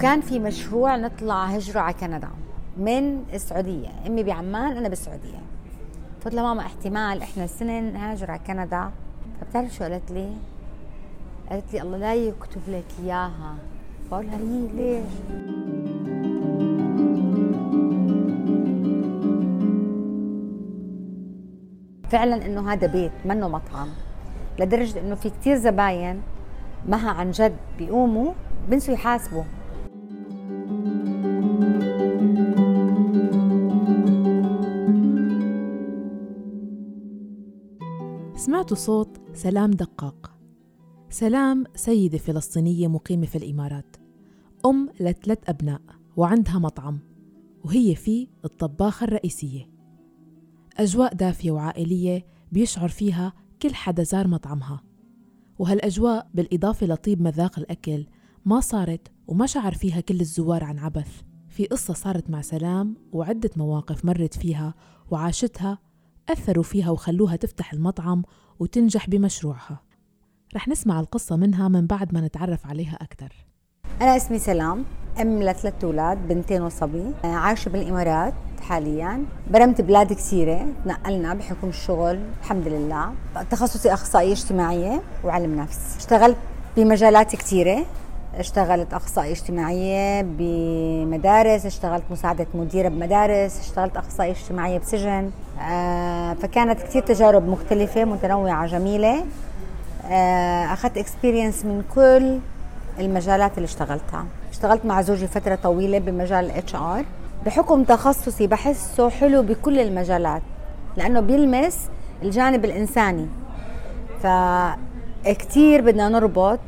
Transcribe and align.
وكان 0.00 0.20
في 0.20 0.38
مشروع 0.38 0.96
نطلع 0.96 1.44
هجرة 1.44 1.80
على 1.80 1.94
كندا 1.94 2.28
من 2.76 3.24
السعودية. 3.34 3.88
أمي 4.06 4.22
بعمان 4.22 4.76
أنا 4.76 4.88
بالسعودية. 4.88 5.38
قلت 6.24 6.34
لها 6.34 6.42
ماما 6.42 6.60
احتمال 6.60 7.22
إحنا 7.22 7.44
السنة 7.44 7.80
نهاجر 7.80 8.30
على 8.30 8.40
كندا. 8.46 8.90
فبتعرف 9.40 9.74
شو 9.74 9.84
قالت 9.84 10.10
لي؟ 10.10 10.32
قالت 11.50 11.72
لي 11.72 11.82
الله 11.82 11.96
لا 11.96 12.14
يكتب 12.14 12.60
لك 12.68 12.84
إياها. 13.04 13.54
بقول 14.10 14.26
لها 14.26 14.36
هي 14.36 14.68
ليش؟ 14.74 15.04
فعلا 22.10 22.46
إنه 22.46 22.72
هذا 22.72 22.86
بيت 22.86 23.12
منه 23.24 23.48
مطعم 23.48 23.88
لدرجة 24.58 25.00
إنه 25.00 25.14
في 25.14 25.30
كتير 25.30 25.56
زباين 25.56 26.22
مها 26.88 27.10
عن 27.10 27.30
جد 27.30 27.56
بيقوموا 27.78 28.32
بنسوا 28.68 28.94
يحاسبوا. 28.94 29.42
سمعتوا 38.40 38.76
صوت 38.76 39.20
سلام 39.34 39.70
دقاق. 39.70 40.38
سلام 41.10 41.64
سيدة 41.74 42.18
فلسطينية 42.18 42.88
مقيمة 42.88 43.26
في 43.26 43.38
الإمارات. 43.38 43.96
أم 44.66 44.88
لثلاث 45.00 45.38
أبناء 45.48 45.80
وعندها 46.16 46.58
مطعم 46.58 46.98
وهي 47.64 47.94
فيه 47.94 48.26
الطباخة 48.44 49.04
الرئيسية. 49.04 49.70
أجواء 50.76 51.14
دافية 51.14 51.50
وعائلية 51.50 52.26
بيشعر 52.52 52.88
فيها 52.88 53.32
كل 53.62 53.74
حدا 53.74 54.02
زار 54.02 54.28
مطعمها. 54.28 54.82
وهالأجواء 55.58 56.30
بالإضافة 56.34 56.86
لطيب 56.86 57.22
مذاق 57.22 57.58
الأكل 57.58 58.06
ما 58.44 58.60
صارت 58.60 59.12
وما 59.26 59.46
شعر 59.46 59.74
فيها 59.74 60.00
كل 60.00 60.20
الزوار 60.20 60.64
عن 60.64 60.78
عبث. 60.78 61.22
في 61.48 61.66
قصة 61.66 61.94
صارت 61.94 62.30
مع 62.30 62.40
سلام 62.40 62.96
وعدة 63.12 63.50
مواقف 63.56 64.04
مرت 64.04 64.34
فيها 64.34 64.74
وعاشتها 65.10 65.78
أثروا 66.30 66.64
فيها 66.64 66.90
وخلوها 66.90 67.36
تفتح 67.36 67.72
المطعم 67.72 68.22
وتنجح 68.58 69.10
بمشروعها. 69.10 69.80
رح 70.56 70.68
نسمع 70.68 71.00
القصة 71.00 71.36
منها 71.36 71.68
من 71.68 71.86
بعد 71.86 72.14
ما 72.14 72.20
نتعرف 72.20 72.66
عليها 72.66 72.98
أكثر 73.00 73.46
أنا 74.00 74.16
اسمي 74.16 74.38
سلام 74.38 74.84
أم 75.20 75.42
لثلاث 75.42 75.84
أولاد 75.84 76.28
بنتين 76.28 76.62
وصبي. 76.62 77.12
عايشة 77.24 77.68
بالإمارات 77.68 78.34
حاليا. 78.60 79.24
برمت 79.50 79.80
بلاد 79.80 80.12
كثيرة 80.12 80.66
تنقلنا 80.84 81.34
بحكم 81.34 81.68
الشغل 81.68 82.20
الحمد 82.40 82.68
لله. 82.68 83.14
تخصصي 83.50 83.92
أخصائية 83.92 84.32
اجتماعية 84.32 85.02
وعلم 85.24 85.56
نفس. 85.56 85.96
اشتغلت 85.96 86.36
بمجالات 86.76 87.36
كثيرة. 87.36 87.86
اشتغلت 88.38 88.94
أخصائية 88.94 89.32
اجتماعية 89.32 90.22
بمدارس 90.22 91.66
اشتغلت 91.66 92.02
مساعدة 92.10 92.46
مديرة 92.54 92.88
بمدارس 92.88 93.60
اشتغلت 93.60 93.96
أخصائية 93.96 94.32
اجتماعية 94.32 94.78
بسجن. 94.78 95.30
آه، 95.60 96.34
فكانت 96.34 96.82
كثير 96.82 97.02
تجارب 97.02 97.48
مختلفة 97.48 98.04
متنوعة 98.04 98.66
جميلة. 98.66 99.24
آه، 100.10 100.64
أخذت 100.72 100.98
اكسبيرينس 100.98 101.64
من 101.64 101.84
كل 101.94 102.38
المجالات 102.98 103.52
اللي 103.56 103.64
اشتغلتها. 103.66 104.24
اشتغلت 104.50 104.84
مع 104.84 105.02
زوجي 105.02 105.26
فترة 105.26 105.54
طويلة 105.54 105.98
بمجال 105.98 106.44
ال 106.44 106.74
HR 106.74 107.04
بحكم 107.46 107.84
تخصصي 107.84 108.46
بحسه 108.46 109.10
حلو 109.10 109.42
بكل 109.42 109.78
المجالات 109.80 110.42
لأنه 110.96 111.20
بيلمس 111.20 111.78
الجانب 112.22 112.64
الإنساني. 112.64 113.26
ف 114.22 114.26
كتير 115.24 115.80
بدنا 115.80 116.08
نربط 116.08 116.60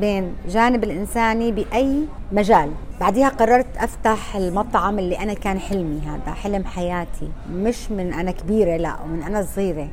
بين 0.00 0.36
جانب 0.48 0.84
الإنساني 0.84 1.52
بأي 1.52 2.06
مجال. 2.32 2.72
بعديها 3.00 3.28
قررت 3.28 3.76
أفتح 3.76 4.36
المطعم 4.36 4.98
اللي 4.98 5.18
أنا 5.18 5.34
كان 5.34 5.58
حلمي 5.58 6.00
هذا 6.00 6.32
حلم 6.32 6.64
حياتي. 6.64 7.32
مش 7.50 7.90
من 7.90 8.12
أنا 8.12 8.30
كبيرة 8.30 8.76
لا 8.76 9.06
من 9.06 9.22
أنا 9.22 9.42
صغيرة. 9.42 9.88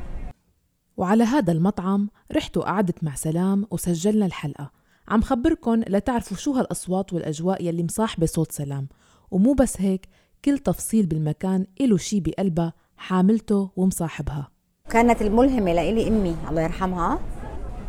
وعلى 0.96 1.24
هذا 1.24 1.52
المطعم 1.52 2.08
رحت 2.32 2.56
وقعدت 2.56 3.04
مع 3.04 3.14
سلام 3.14 3.66
وسجلنا 3.70 4.26
الحلقة. 4.26 4.70
عم 5.08 5.22
خبركن 5.22 5.80
لتعرفوا 5.80 6.36
شو 6.36 6.52
هالأصوات 6.52 7.12
والأجواء 7.12 7.64
يلي 7.64 7.84
مصاحبة 7.84 8.26
صوت 8.26 8.52
سلام. 8.52 8.88
ومو 9.30 9.52
بس 9.52 9.80
هيك 9.80 10.08
كل 10.44 10.58
تفصيل 10.58 11.06
بالمكان 11.06 11.66
إله 11.80 11.96
شي 11.96 12.20
بقلبها 12.20 12.72
حاملته 12.96 13.70
ومصاحبها. 13.76 14.48
كانت 14.90 15.22
الملهمة 15.22 15.72
لإلي 15.72 16.08
أمي 16.08 16.36
الله 16.50 16.62
يرحمها. 16.62 17.18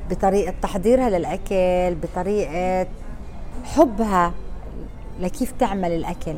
بطريقة 0.09 0.53
تحضيرها 0.61 1.09
للأكل 1.09 1.95
بطريقة 1.95 2.87
حبها 3.63 4.31
لكيف 5.19 5.53
تعمل 5.59 5.91
الأكل. 5.91 6.35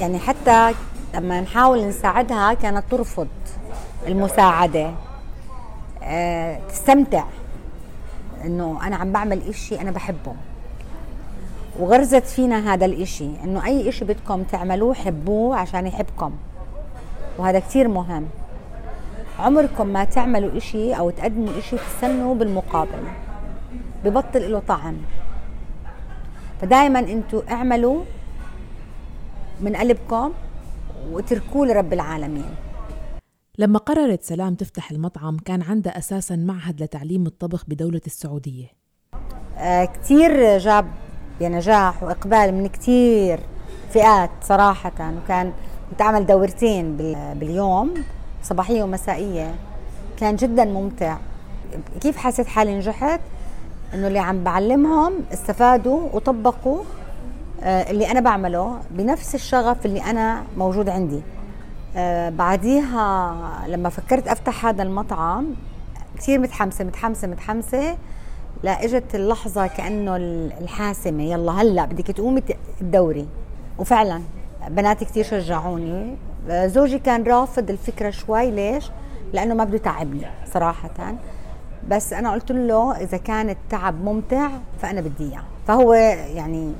يعني 0.00 0.18
حتى 0.18 0.74
لما 1.14 1.40
نحاول 1.40 1.88
نساعدها 1.88 2.54
كانت 2.54 2.84
ترفض 2.90 3.28
المساعدة. 4.06 4.94
أه 6.02 6.60
تستمتع 6.68 7.24
إنه 8.44 8.78
أنا 8.86 8.96
عم 8.96 9.12
بعمل 9.12 9.48
إشي 9.48 9.80
أنا 9.80 9.90
بحبه. 9.90 10.34
وغرزت 11.78 12.24
فينا 12.24 12.74
هذا 12.74 12.86
الإشي 12.86 13.30
إنه 13.44 13.66
أي 13.66 13.88
إشي 13.88 14.04
بدكم 14.04 14.42
تعملوه 14.42 14.94
حبوه 14.94 15.56
عشان 15.56 15.86
يحبكم. 15.86 16.32
وهذا 17.38 17.58
كتير 17.58 17.88
مهم. 17.88 18.26
عمركم 19.38 19.86
ما 19.86 20.04
تعملوا 20.04 20.56
إشي 20.56 20.92
أو 20.94 21.10
تقدموا 21.10 21.58
إشي 21.58 21.76
تستنوا 21.76 22.34
بالمقابل 22.34 23.02
ببطل 24.04 24.52
له 24.52 24.58
طعم 24.58 24.96
فدائما 26.60 26.98
أنتوا 26.98 27.42
اعملوا 27.50 28.04
من 29.60 29.76
قلبكم 29.76 30.32
واتركوه 31.10 31.66
لرب 31.66 31.92
العالمين. 31.92 32.54
لما 33.58 33.78
قررت 33.78 34.22
سلام 34.22 34.54
تفتح 34.54 34.90
المطعم 34.90 35.36
كان 35.36 35.62
عندها 35.62 35.98
أساسا 35.98 36.36
معهد 36.36 36.82
لتعليم 36.82 37.26
الطبخ 37.26 37.64
بدولة 37.68 38.00
السعودية. 38.06 38.66
آه 39.58 39.84
كتير 39.84 40.58
جاب 40.58 40.86
بنجاح 41.40 42.02
وإقبال 42.02 42.54
من 42.54 42.66
كتير 42.66 43.40
فئات 43.92 44.30
صراحة 44.42 44.92
وكان 45.24 45.52
كنت 45.90 46.00
أعمل 46.00 46.26
دورتين 46.26 46.96
باليوم. 47.34 47.94
صباحية 48.46 48.82
ومسائية. 48.82 49.54
كان 50.20 50.36
جدا 50.36 50.64
ممتع. 50.64 51.16
كيف 52.00 52.16
حسيت 52.16 52.46
حالي 52.46 52.76
نجحت؟ 52.76 53.20
إنه 53.94 54.06
اللي 54.06 54.18
عم 54.18 54.44
بعلمهم 54.44 55.12
استفادوا 55.32 56.08
وطبقوا 56.12 56.82
آه، 57.62 57.90
اللي 57.90 58.10
أنا 58.10 58.20
بعمله 58.20 58.78
بنفس 58.90 59.34
الشغف 59.34 59.86
اللي 59.86 60.02
أنا 60.02 60.42
موجود 60.58 60.88
عندي. 60.88 61.20
آه، 61.96 62.30
بعديها 62.30 63.34
لما 63.68 63.88
فكرت 63.88 64.28
أفتح 64.28 64.66
هذا 64.66 64.82
المطعم 64.82 65.46
كثير 66.18 66.38
متحمسة 66.38 66.84
متحمسة 66.84 67.28
متحمسة 67.28 67.96
لا 68.62 68.84
إجت 68.84 69.14
اللحظة 69.14 69.66
كأنه 69.66 70.16
الحاسمة. 70.60 71.22
يلا 71.22 71.52
هلأ 71.52 71.84
بدك 71.84 72.06
تقومي 72.06 72.42
الدوري. 72.80 73.26
وفعلا 73.78 74.22
بناتي 74.68 75.04
كثير 75.04 75.24
شجعوني. 75.24 76.16
زوجي 76.48 76.98
كان 76.98 77.22
رافض 77.22 77.70
الفكرة 77.70 78.10
شوي. 78.10 78.50
ليش؟ 78.50 78.90
لأنه 79.32 79.54
ما 79.54 79.64
بده 79.64 79.76
يتعبني 79.76 80.26
صراحة. 80.52 81.18
بس 81.88 82.12
أنا 82.12 82.32
قلت 82.32 82.52
له 82.52 82.96
إذا 82.96 83.16
كان 83.16 83.50
التعب 83.50 84.04
ممتع 84.04 84.50
فأنا 84.78 85.00
بدي 85.00 85.24
إياه. 85.24 85.44
فهو 85.66 85.94
يعني 85.94 86.72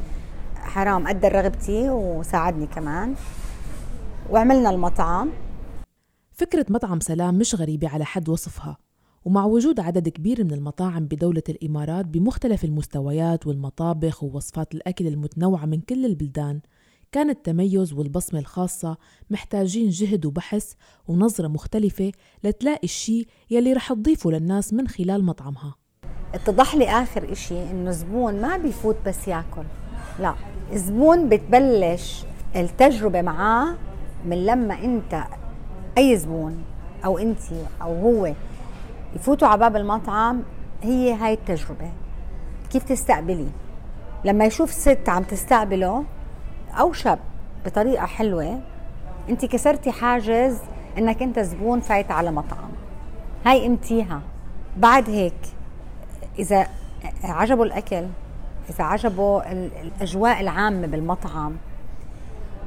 حرام 0.55 1.09
قدر 1.09 1.33
رغبتي 1.33 1.91
وساعدني 1.91 2.67
كمان. 2.67 3.15
وعملنا 4.31 4.71
المطعم. 4.71 5.31
فكرة 6.33 6.67
مطعم 6.69 7.01
سلام 7.01 7.39
مش 7.39 7.55
غريبة 7.55 7.89
على 7.89 8.05
حد 8.05 8.29
وصفها. 8.29 8.77
ومع 9.25 9.45
وجود 9.45 9.81
عدد 9.81 10.09
كبير 10.09 10.45
من 10.45 10.53
المطاعم 10.53 11.05
بدولة 11.05 11.43
الإمارات 11.49 12.07
بمختلف 12.07 12.65
المستويات 12.65 13.47
والمطابخ 13.47 14.23
ووصفات 14.23 14.75
الأكل 14.75 15.07
المتنوعة 15.07 15.67
من 15.67 15.81
كل 15.81 16.05
البلدان 16.07 16.61
كان 17.17 17.31
التميز 17.31 17.93
والبصمة 17.93 18.41
الخاصة 18.41 18.97
محتاجين 19.31 19.89
جهد 19.89 20.27
وبحث 20.27 20.73
ونظرة 21.09 21.49
مختلفة 21.49 22.13
لتلاقي 22.45 22.85
الشيء 22.85 23.27
يلي 23.51 23.73
رح 23.73 23.93
تضيفه 23.93 24.31
للناس 24.31 24.73
من 24.73 24.89
خلال 24.89 25.25
مطعمها. 25.25 25.75
اتضح 26.35 26.75
لي 26.75 26.89
آخر 26.89 27.33
إشي 27.33 27.71
إنه 27.71 27.91
زبون 27.91 28.41
ما 28.41 28.57
بيفوت 28.57 28.97
بس 29.07 29.29
ياكل. 29.29 29.65
لا 30.19 30.35
زبون 30.73 31.29
بتبلش 31.29 32.25
التجربة 32.57 33.23
معاه 33.23 33.75
من 34.27 34.47
لما 34.47 34.85
أنت 34.85 35.25
أي 35.99 36.17
زبون 36.17 36.65
أو 37.05 37.19
أنت 37.19 37.39
أو 37.83 38.01
هو 38.01 38.35
يفوتوا 39.15 39.49
على 39.49 39.61
باب 39.61 39.77
المطعم 39.77 40.43
هي 40.83 41.13
هاي 41.13 41.33
التجربة. 41.33 41.93
كيف 42.71 42.85
تستقبلي 42.85 43.49
لما 44.25 44.45
يشوف 44.45 44.71
ست 44.71 45.09
عم 45.09 45.23
تستقبله 45.23 46.05
أو 46.77 46.93
شاب 46.93 47.19
بطريقة 47.67 48.07
حلوة. 48.07 48.61
أنت 49.29 49.45
كسرتي 49.45 49.91
حاجز 49.91 50.59
إنك 50.99 51.23
أنت 51.23 51.39
زبون 51.39 51.81
فايت 51.81 52.11
على 52.11 52.31
مطعم. 52.31 52.71
هاي 53.47 53.61
قيمتيها 53.61 54.21
بعد 54.77 55.11
هيك 55.11 55.35
إذا 56.39 56.67
عجبه 57.25 57.63
الأكل 57.63 58.07
إذا 58.71 58.85
عجبه 58.85 59.43
الأجواء 59.53 60.41
العامة 60.41 60.87
بالمطعم. 60.87 61.57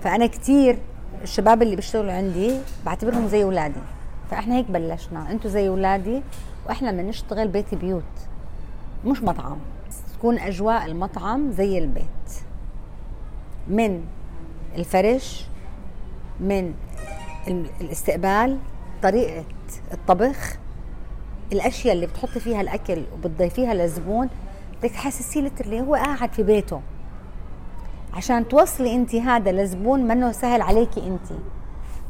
فأنا 0.03 0.27
كثير 0.27 0.77
الشباب 1.23 1.61
اللي 1.61 1.75
بيشتغلوا 1.75 2.13
عندي 2.13 2.59
بعتبرهم 2.85 3.27
زي 3.27 3.43
أولادي. 3.43 3.81
فإحنا 4.31 4.55
هيك 4.55 4.71
بلشنا. 4.71 5.31
أنتم 5.31 5.49
زي 5.49 5.67
أولادي 5.67 6.21
وإحنا 6.67 6.91
بنشتغل 6.91 7.47
بيت 7.47 7.75
بيوت 7.75 8.03
مش 9.05 9.23
مطعم. 9.23 9.57
تكون 10.13 10.39
أجواء 10.39 10.85
المطعم 10.85 11.51
زي 11.51 11.77
البيت. 11.77 12.05
من 13.69 14.05
الفرش 14.75 15.45
من 16.39 16.73
الاستقبال 17.81 18.57
طريقة 19.03 19.43
الطبخ 19.93 20.57
الأشياء 21.51 21.95
اللي 21.95 22.05
بتحطي 22.05 22.39
فيها 22.39 22.61
الأكل 22.61 23.03
وبتضيفيها 23.13 23.73
للزبون 23.73 24.29
بدك 24.79 24.91
تحسسيه 24.91 25.51
اللي 25.61 25.81
هو 25.81 25.95
قاعد 25.95 26.33
في 26.33 26.43
بيته. 26.43 26.81
عشان 28.13 28.47
توصلي 28.47 28.95
انت 28.95 29.15
هذا 29.15 29.51
لزبون 29.51 29.99
منه 30.07 30.31
سهل 30.31 30.61
عليكي 30.61 31.07
انت 31.07 31.39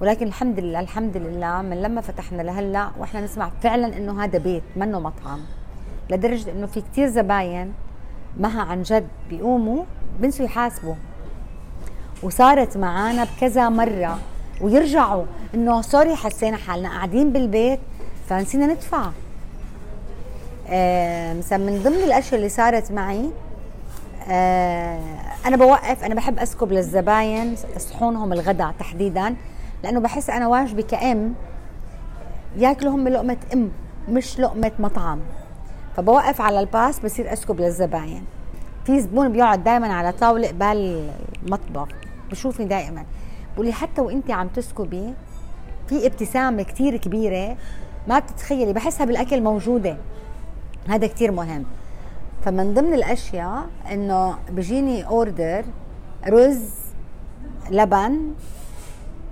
ولكن 0.02 0.28
الحمد 0.28 0.60
لله 0.60 0.80
الحمد 0.80 1.18
لله 1.18 1.62
من 1.62 1.82
لما 1.82 2.02
فتحنا 2.02 2.42
لهلأ 2.42 2.92
وإحنا 2.98 3.22
نسمع 3.22 3.52
فعلا 3.62 3.98
إنه 3.98 4.24
هذا 4.24 4.40
بيت 4.40 4.64
منه 4.76 5.00
مطعم. 5.00 5.40
لدرجة 6.10 6.52
إنه 6.52 6.68
في 6.68 6.82
كتير 6.82 7.08
زباين 7.08 7.74
مها 8.38 8.62
عن 8.62 8.82
جد 8.84 9.08
بيقوموا 9.30 9.84
بنسوا 10.20 10.46
يحاسبوا. 10.46 10.96
وصارت 12.24 12.78
معانا 12.78 13.24
بكذا 13.24 13.70
مرة. 13.70 14.20
ويرجعوا. 14.62 15.26
إنه 15.56 15.82
سوري 15.82 16.16
حسينا 16.16 16.58
حالنا 16.58 16.90
قاعدين 16.90 17.34
بالبيت 17.34 17.80
فنسينا 18.30 18.68
ندفع. 18.68 19.10
مثلا 21.40 21.58
من 21.58 21.82
ضمن 21.84 22.04
الأشياء 22.04 22.36
اللي 22.36 22.50
صارت 22.50 22.92
معي 22.92 23.30
آه 24.30 25.00
أنا 25.46 25.58
بوقف 25.58 26.04
أنا 26.04 26.16
بحب 26.16 26.40
أسكب 26.40 26.72
للزباين 26.72 27.56
صحونهم 27.78 28.34
الغداء 28.34 28.74
تحديدا 28.80 29.36
لأنه 29.84 30.00
بحس 30.00 30.30
أنا 30.30 30.48
واجبي 30.48 30.84
كأم 30.84 31.34
ياكلوا 32.58 32.94
هم 32.94 33.08
لقمه 33.08 33.38
أم 33.54 33.72
مش 34.10 34.40
لقمة 34.40 34.72
مطعم. 34.80 35.20
فبوقف 35.98 36.42
على 36.42 36.60
الباس 36.60 37.00
بصير 37.00 37.34
أسكب 37.34 37.60
للزباين. 37.60 38.24
في 38.86 39.00
زبون 39.00 39.32
بيقعد 39.32 39.64
دائما 39.64 39.94
على 39.94 40.12
طاولة 40.12 40.48
قبال 40.48 41.10
المطبخ 41.44 41.88
بشوفني 42.32 42.66
دائما. 42.66 43.06
بقول 43.54 43.66
لي 43.66 43.74
حتى 43.74 44.02
وانت 44.02 44.32
عم 44.32 44.48
تسكبي 44.48 45.14
في 45.88 46.06
ابتسامه 46.06 46.64
كثير 46.64 46.98
كبيرة 46.98 47.58
ما 48.08 48.20
بتتخيلي 48.20 48.74
بحسها 48.74 49.06
بالأكل 49.06 49.42
موجودة. 49.42 49.98
هذا 50.88 51.08
كثير 51.08 51.32
مهم. 51.32 51.66
فمن 52.46 52.74
ضمن 52.74 52.94
الأشياء 52.94 53.70
إنه 53.92 54.38
بيجيني 54.52 55.08
أوردر 55.08 55.66
رز 56.28 56.70
لبن 57.70 58.34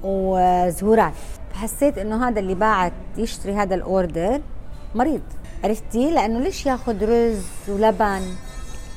وزهورات. 0.04 1.14
فحسيت 1.54 1.98
إنه 1.98 2.28
هذا 2.28 2.40
اللي 2.40 2.56
باعت 2.56 2.94
يشتري 3.18 3.54
هذا 3.56 3.76
الأوردر 3.76 4.42
مريض. 4.96 5.22
عرفتي؟ 5.64 6.12
لأنه 6.12 6.40
ليش 6.40 6.66
ياخذ 6.66 7.04
رز 7.04 7.46
ولبن؟ 7.70 8.22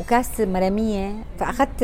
وكاسه 0.01 0.47
مرامية 0.47 1.15
فأخذت 1.39 1.83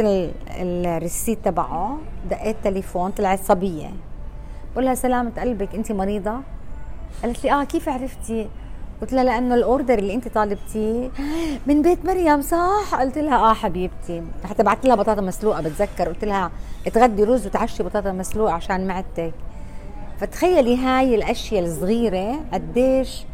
الريسيت 0.50 1.44
تبعه 1.44 1.98
دقيت 2.30 2.56
تليفون 2.64 3.10
طلعت 3.10 3.40
صبية. 3.44 3.90
بقول 4.72 4.84
لها 4.84 4.94
سلامة 4.94 5.32
قلبك 5.38 5.74
انت 5.74 5.92
مريضة؟ 5.92 6.34
قالت 7.22 7.44
لي 7.44 7.52
آه 7.52 7.64
كيف 7.64 7.88
عرفتي؟ 7.88 8.48
قلت 9.00 9.12
لها 9.12 9.24
لأنه 9.24 9.54
الأوردر 9.54 9.98
اللي 9.98 10.14
انت 10.14 10.28
طالبتيه 10.28 11.10
من 11.66 11.82
بيت 11.82 12.04
مريم 12.06 12.40
صح؟ 12.40 12.94
قلت 13.00 13.18
لها 13.18 13.36
آه 13.36 13.54
حبيبتي. 13.54 14.22
حتى 14.44 14.62
بعثت 14.62 14.86
لها 14.86 14.96
بطاطا 14.96 15.20
مسلوقة 15.20 15.62
بتذكر. 15.62 16.08
قلت 16.08 16.24
لها 16.24 16.50
اتغدي 16.86 17.24
رز 17.24 17.46
وتعشي 17.46 17.82
بطاطا 17.82 18.12
مسلوقة 18.12 18.52
عشان 18.52 18.86
معدتك. 18.86 19.32
فتخيلي 20.20 20.76
هاي 20.76 21.14
الأشياء 21.14 21.64
الصغيرة 21.64 22.40
قديش 22.52 23.24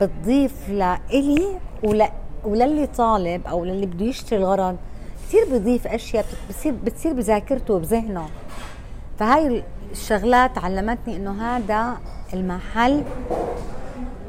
بتضيف 0.00 0.68
لإلي 0.68 1.46
ول... 1.84 2.02
وللي 2.44 2.86
طالب 2.86 3.46
أو 3.46 3.64
للي 3.64 3.86
بده 3.86 4.04
يشتري 4.04 4.38
الغرض 4.38 4.76
كثير 5.28 5.44
بضيف 5.50 5.86
أشياء 5.86 6.26
بتصير 6.48 6.74
بتصير 6.84 7.12
بذاكرته 7.12 7.74
وبذهنه 7.74 8.28
فهاي 9.18 9.62
الشغلات 9.92 10.58
علمتني 10.58 11.16
إنه 11.16 11.42
هذا 11.56 11.98
المحل 12.34 13.04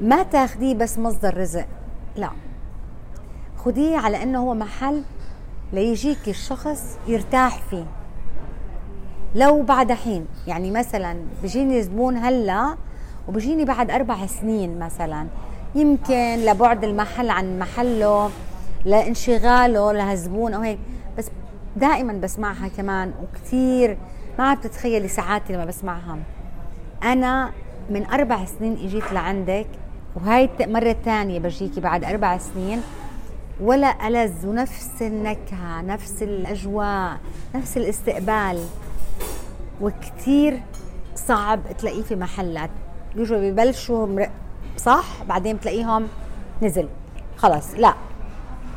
ما 0.02 0.24
تاخديه 0.24 0.76
بس 0.76 1.00
مصدر 1.00 1.38
رزق 1.38 1.66
لا. 2.16 2.30
خديه 3.66 3.98
على 3.98 4.24
إنه 4.24 4.40
هو 4.40 4.54
محل 4.54 5.04
ليجيك 5.74 6.28
الشخص 6.28 6.98
يرتاح 7.08 7.62
فيه. 7.70 7.86
لو 9.36 9.62
بعد 9.62 9.92
حين 9.92 10.26
يعني 10.48 10.72
مثلا 10.72 11.18
بيجيني 11.42 11.82
زبون 11.82 12.18
هلأ 12.18 12.76
وبيجيني 13.28 13.66
بعد 13.66 13.92
أربع 13.92 14.26
سنين 14.26 14.80
مثلا. 14.80 15.28
يمكن 15.76 16.36
لبعد 16.36 16.84
المحل 16.84 17.30
عن 17.30 17.60
محله 17.60 18.30
لانشغاله 18.86 19.92
لهالزبون 19.92 20.54
أو 20.54 20.62
هيك 20.62 20.80
بس 21.18 21.30
دائما 21.76 22.14
بسمعها 22.14 22.68
كمان 22.68 23.14
وكثير 23.24 23.98
ما 24.40 24.54
بتتخيلي 24.54 25.08
ساعاتي 25.08 25.54
لما 25.54 25.66
بسمعها. 25.66 26.18
أنا 27.04 27.52
من 27.90 28.06
أربع 28.06 28.46
سنين 28.46 28.74
إجيت 28.74 29.14
لعندك 29.14 29.68
وهاي 30.16 30.50
المرة 30.62 30.92
الثانية 30.92 31.40
بجيكي 31.40 31.82
بعد 31.82 32.04
أربع 32.04 32.38
سنين. 32.38 32.82
ولا 33.62 34.08
ألذ 34.08 34.48
ونفس 34.48 35.02
النكهة 35.02 35.82
نفس 35.82 36.24
الأجواء 36.24 37.18
نفس 37.56 37.78
الاستقبال. 37.78 38.66
وكتير 39.82 40.62
صعب 41.16 41.60
تلاقيه 41.78 42.02
في 42.04 42.16
محلات. 42.16 42.70
بيجوا 43.16 43.38
ببلشوا 43.38 44.28
صح؟ 44.86 45.24
بعدين 45.30 45.56
بتلاقيهم 45.56 46.08
نزل 46.62 46.88
خلص 47.38 47.74
لا. 47.78 47.94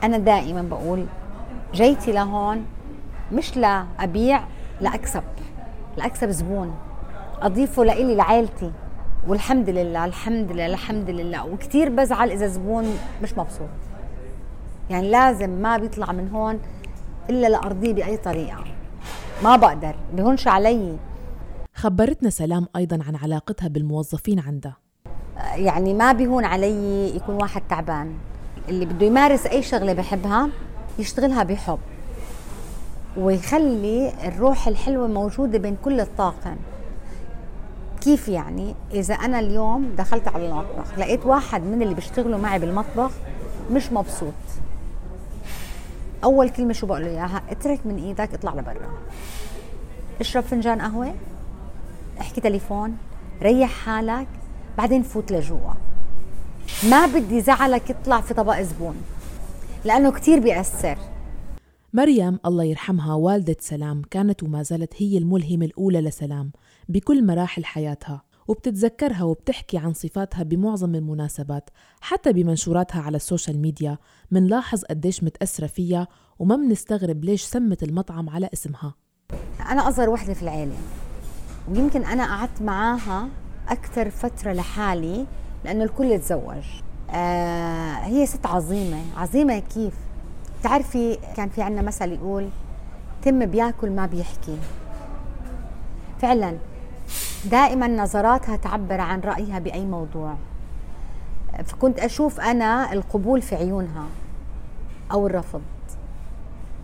أنا 0.03 0.19
دائما 0.19 0.63
بقول 0.63 1.07
جيتي 1.75 2.13
لهون 2.13 2.67
مش 3.33 3.57
لأبيع 3.57 4.43
لأكسب. 4.81 5.23
لأكسب 5.97 6.31
زبون. 6.31 6.75
أضيفه 7.43 7.85
لإلي 7.85 8.15
لعائلتي. 8.15 8.73
والحمد 9.29 9.71
لله 9.71 10.05
الحمد 10.05 10.53
لله 10.53 10.67
الحمد 10.67 11.11
لله. 11.11 11.47
وكثير 11.47 11.89
بزعل 11.89 12.31
إذا 12.31 12.47
زبون 12.47 12.99
مش 13.23 13.39
مبسوط. 13.39 13.69
يعني 14.91 15.11
لازم 15.11 15.51
ما 15.51 15.77
بيطلع 15.77 16.13
من 16.13 16.29
هون 16.29 16.61
إلا 17.31 17.47
لأرضيه 17.47 17.93
بأي 17.93 18.17
طريقة. 18.17 18.65
ما 19.45 19.57
بقدر. 19.57 19.97
بهونش 20.13 20.49
علي. 20.49 20.97
خبرتنا 21.75 22.31
سلام 22.31 22.67
أيضا 22.77 22.99
عن 23.09 23.17
علاقتها 23.17 23.69
بالموظفين 23.69 24.41
عندها. 24.41 24.86
يعني 25.55 25.95
ما 25.95 26.13
بيهون 26.13 26.45
علي 26.45 27.17
يكون 27.17 27.35
واحد 27.35 27.63
تعبان. 27.69 28.15
اللي 28.69 28.87
بده 28.87 29.07
يمارس 29.07 29.47
أي 29.47 29.63
شغلة 29.63 29.93
بحبها 29.93 30.49
يشتغلها 30.99 31.43
بحب 31.43 31.79
ويخلي 33.17 34.13
الروح 34.25 34.69
الحلوة 34.69 35.07
موجودة 35.07 35.59
بين 35.59 35.77
كل 35.85 36.01
الطاقم. 36.01 36.57
كيف 38.01 38.29
يعني؟ 38.29 38.75
إذا 38.93 39.15
أنا 39.15 39.39
اليوم 39.41 39.95
دخلت 39.99 40.29
على 40.29 40.47
المطبخ 40.47 40.99
لقيت 40.99 41.27
واحد 41.27 41.63
من 41.63 41.83
اللي 41.83 41.95
بيشتغلوا 41.95 42.39
معي 42.39 42.59
بالمطبخ 42.59 43.11
مش 43.73 43.93
مبسوط. 43.93 44.33
أول 46.25 46.49
كلمة 46.49 46.73
شو 46.73 46.87
بقول 46.87 47.03
له 47.03 47.09
إياها؟ 47.09 47.43
اترك 47.51 47.81
من 47.85 47.97
إيدك 47.97 48.35
اطلع 48.35 48.55
لبرا. 48.55 48.91
اشرب 50.21 50.43
فنجان 50.43 50.81
قهوة 50.81 51.15
احكي 52.21 52.41
تليفون 52.41 52.97
ريح 53.43 53.71
حالك 53.71 54.27
بعدين 54.79 55.03
فوت 55.03 55.33
لجوا. 55.33 55.73
ما 56.91 57.07
بدي 57.07 57.41
زعلك 57.41 57.91
يطلع 57.91 58.21
في 58.21 58.35
طبق 58.35 58.61
زبون 58.61 58.97
لأنه 59.85 60.13
كتير 60.13 60.41
بيأثر. 60.41 60.99
مريم 61.93 62.39
الله 62.47 62.65
يرحمها 62.65 63.15
والدة 63.15 63.57
سلام 63.61 64.03
كانت 64.11 64.43
وما 64.43 64.63
زالت 64.63 64.93
هي 64.97 65.19
الملهمة 65.19 65.67
الأولى 65.67 66.01
لسلام 66.01 66.53
بكل 66.89 67.27
مراحل 67.27 67.65
حياتها 67.65 68.23
وبتتذكرها 68.49 69.23
وبتحكي 69.23 69.79
عن 69.79 69.93
صفاتها 69.93 70.43
بمعظم 70.43 70.95
المناسبات 70.95 71.71
حتى 72.01 72.33
بمنشوراتها 72.33 73.03
على 73.03 73.17
ال 73.17 73.23
social 73.23 73.59
media 73.59 73.99
منلاحظ 74.31 74.85
قديش 74.85 75.25
متأثرة 75.25 75.67
فيها 75.67 76.09
وما 76.39 76.57
منستغرب 76.57 77.25
ليش 77.25 77.43
سمت 77.43 77.83
المطعم 77.83 78.31
على 78.31 78.49
اسمها. 78.53 78.95
أنا 79.71 79.89
أصغر 79.89 80.09
وحدة 80.11 80.35
في 80.35 80.43
العيلة 80.43 80.77
ويمكن 81.69 82.05
أنا 82.05 82.25
قعدت 82.25 82.63
معاها 82.63 83.29
أكثر 83.69 84.11
فترة 84.11 84.53
لحالي 84.53 85.27
لأنه 85.65 85.85
الكل 85.85 86.19
تزوج 86.19 86.65
آه 87.11 87.93
هي 87.93 88.27
ست 88.27 88.47
عظيمة. 88.47 89.01
عظيمة 89.17 89.59
كيف؟ 89.59 89.95
تعرفي 90.63 91.19
كان 91.37 91.49
في 91.49 91.63
عنا 91.63 91.83
مثل 91.83 92.13
يقول 92.13 92.49
تم 93.23 93.47
بياكل 93.47 93.91
ما 93.91 94.07
بيحكي. 94.07 94.59
فعلا 96.21 96.57
دائما 97.45 97.89
نظراتها 97.89 98.57
تعبر 98.57 99.01
عن 99.01 99.21
رأيها 99.21 99.59
بأي 99.59 99.85
موضوع. 99.85 100.35
فكنت 101.65 101.99
أشوف 101.99 102.41
أنا 102.41 102.93
القبول 102.93 103.43
في 103.43 103.55
عيونها 103.55 104.05
أو 105.13 105.27
الرفض. 105.27 105.63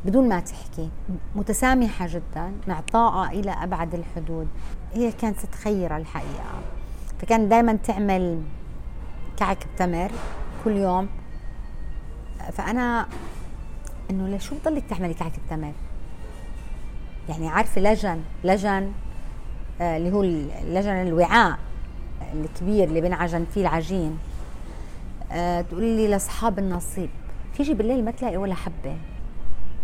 بدون 0.04 0.28
ما 0.28 0.40
تحكي 0.40 0.90
متسامحة 1.37 2.06
جدا 2.09 2.52
معطاءة 2.68 3.30
إلى 3.30 3.50
أبعد 3.50 3.94
الحدود. 3.94 4.49
هي 4.94 5.12
كانت 5.12 5.38
ست 5.38 5.54
خيرة 5.54 5.97
الحقيقة. 5.97 6.62
فكانت 7.18 7.50
دائما 7.50 7.73
تعمل 7.73 8.42
كعك 9.37 9.66
بتمر 9.75 10.11
كل 10.64 10.76
يوم. 10.76 11.09
فأنا 12.52 13.06
إنه 14.11 14.37
لشو 14.37 14.54
بضلك 14.54 14.85
تعملي 14.90 15.14
كعك 15.14 15.32
بتمر؟ 15.47 15.73
يعني 17.28 17.49
عارفة 17.49 17.80
لجن 17.80 18.21
لجن 18.44 18.92
آه 19.80 19.97
اللي 19.97 20.12
هو 20.12 20.23
اللجن 20.23 20.90
الوعاء 20.90 21.59
الكبير 22.35 22.88
اللي 22.88 23.00
بنعجن 23.00 23.44
فيه 23.54 23.61
العجين. 23.61 24.18
آه 25.32 25.61
تقولي 25.61 25.97
لي 25.97 26.09
لأصحاب 26.09 26.59
النصيب 26.59 27.11
تيجي 27.56 27.75
بالليل 27.75 28.04
ما 28.04 28.11
تلاقي 28.11 28.37
ولا 28.37 28.54
حبة. 28.54 28.97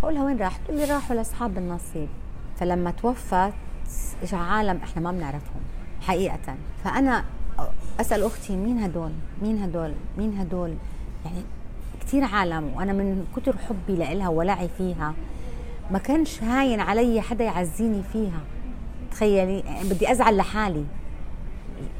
بقول 0.02 0.18
وين 0.18 0.38
راح؟ 0.38 0.56
تقول 0.56 0.76
لي 0.76 0.84
راحوا 0.84 1.16
لأصحاب 1.16 1.58
النصيب 1.58 2.08
فلما 2.56 2.90
توفت 2.90 3.52
اجى 4.22 4.36
عالم 4.36 4.80
إحنا 4.84 5.02
ما 5.02 5.12
بنعرفهم 5.12 5.60
حقيقة 6.00 6.56
فأنا 6.84 7.24
أسأل 8.00 8.22
أختي 8.22 8.56
مين 8.56 8.78
هدول؟ 8.78 9.12
مين 9.42 9.62
هدول؟ 9.62 9.94
مين 10.18 10.38
هدول؟ 10.38 10.74
يعني 11.24 11.42
كثير 12.00 12.24
عالم 12.24 12.72
وأنا 12.76 12.92
من 12.92 13.26
كثر 13.36 13.56
حبي 13.58 13.96
لإلها 13.96 14.28
ولعي 14.28 14.68
فيها 14.78 15.14
ما 15.90 15.98
كانش 15.98 16.42
هاين 16.42 16.80
علي 16.80 17.20
حدا 17.20 17.44
يعزيني 17.44 18.02
فيها 18.12 18.40
تخيلي 19.10 19.64
بدي 19.84 20.12
أزعل 20.12 20.36
لحالي 20.36 20.84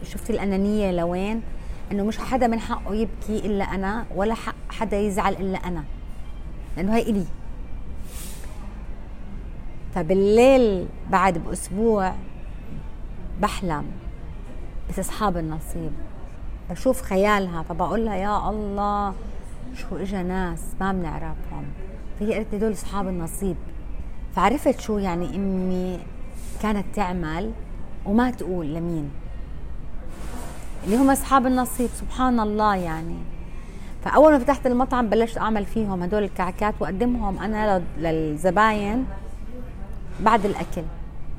شفتي 0.04 0.32
الأنانية 0.32 0.90
لوين؟ 0.90 1.42
إنه 1.92 2.04
مش 2.04 2.18
حدا 2.18 2.46
من 2.46 2.60
حقه 2.60 2.94
يبكي 2.94 3.46
إلا 3.46 3.64
أنا 3.64 4.06
ولا 4.14 4.34
حق 4.34 4.54
حدا 4.70 4.98
يزعل 4.98 5.32
إلا 5.32 5.58
أنا 5.58 5.84
لأنه 6.76 6.96
هي 6.96 7.02
إلي 7.02 7.24
فبالليل 9.95 10.87
بعد 11.11 11.38
بأسبوع 11.38 12.14
بحلم 13.40 13.85
بس 14.88 14.99
أصحاب 14.99 15.37
النصيب. 15.37 15.92
بشوف 16.71 17.02
خيالها 17.02 17.62
فبقول 17.62 18.04
لها 18.04 18.14
يا 18.16 18.50
الله 18.50 19.14
شو 19.75 19.97
اجى 19.97 20.23
ناس 20.23 20.62
ما 20.80 20.92
بنعرفهم. 20.92 21.64
فهي 22.21 22.35
قالت 22.35 22.52
لي 22.52 22.59
دول 22.59 22.73
أصحاب 22.73 23.09
النصيب. 23.09 23.57
فعرفت 24.37 24.80
شو 24.80 24.99
يعني 24.99 25.37
امي 25.37 26.00
كانت 26.62 26.85
تعمل 26.95 27.52
وما 28.07 28.30
تقول 28.30 28.75
لمين. 28.75 29.11
اللي 30.85 30.97
هم 30.97 31.11
أصحاب 31.11 31.47
النصيب 31.47 31.88
سبحان 31.88 32.40
الله 32.40 32.76
يعني. 32.76 33.16
فأول 34.04 34.33
ما 34.33 34.38
فتحت 34.38 34.66
المطعم 34.66 35.09
بلشت 35.09 35.38
أعمل 35.38 35.66
فيهم 35.66 36.02
هدول 36.02 36.23
الكعكات 36.23 36.75
وأقدمهم 36.80 37.38
أنا 37.38 37.83
للزباين. 37.99 39.07
بعد 40.20 40.44
الأكل. 40.44 40.82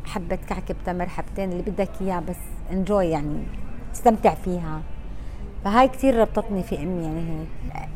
حبة 0.06 0.40
كعكة 0.50 0.74
بتمر 0.74 1.10
حبتين 1.10 1.52
اللي 1.52 1.64
بدك 1.64 1.90
اياه 2.02 2.20
بس 2.20 2.36
انجوي 2.72 3.06
يعني 3.06 3.44
استمتع 3.94 4.34
فيها. 4.34 4.82
فهاي 5.64 5.88
كثير 5.88 6.16
ربطتني 6.16 6.64
في 6.64 6.84
أمي 6.84 7.04
يعني 7.04 7.22
هيك. 7.30 7.48